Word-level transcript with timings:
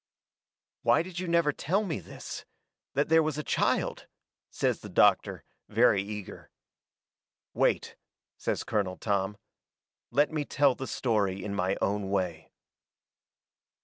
"Why 0.81 1.03
did 1.03 1.19
you 1.19 1.27
never 1.27 1.53
tell 1.53 1.83
me 1.83 1.99
this 1.99 2.43
that 2.95 3.07
there 3.07 3.21
was 3.21 3.37
a 3.37 3.43
child?" 3.43 4.07
says 4.49 4.79
the 4.79 4.89
doctor, 4.89 5.43
very 5.69 6.01
eager. 6.01 6.49
"Wait," 7.53 7.95
says 8.35 8.63
Colonel 8.63 8.97
Tom, 8.97 9.37
"let 10.09 10.31
me 10.31 10.43
tell 10.43 10.73
the 10.73 10.87
story 10.87 11.43
in 11.45 11.53
my 11.53 11.77
own 11.83 12.09
way." 12.09 12.49